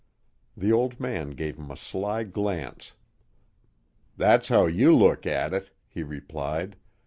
The 0.57 0.71
old 0.71 0.99
man 0.99 1.29
gave 1.29 1.59
him 1.59 1.69
a 1.69 1.77
sly 1.77 2.23
glance. 2.23 2.93
"That's 4.17 4.47
how 4.49 4.65
you 4.65 4.91
look 4.95 5.27
at 5.27 5.53
it," 5.53 5.69
he 5.87 6.01
replied. 6.01 6.75